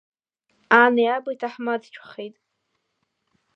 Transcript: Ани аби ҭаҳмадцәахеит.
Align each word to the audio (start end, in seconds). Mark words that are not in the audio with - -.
Ани 0.81 1.05
аби 1.15 1.33
ҭаҳмадцәахеит. 1.39 2.35